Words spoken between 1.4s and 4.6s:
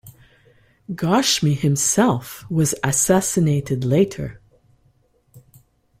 himself was assassinated later.